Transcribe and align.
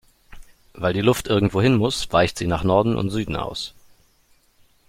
Weil 0.73 0.93
die 0.93 1.01
Luft 1.01 1.27
irgendwo 1.27 1.61
hin 1.61 1.75
muss, 1.77 2.11
weicht 2.11 2.39
sie 2.39 2.47
nach 2.47 2.63
Norden 2.63 2.95
und 2.95 3.11
Süden 3.11 3.35
aus. 3.35 3.75